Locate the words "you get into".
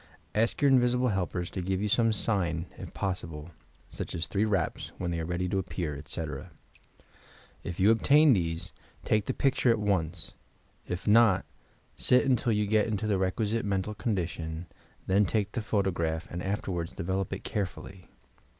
12.51-13.05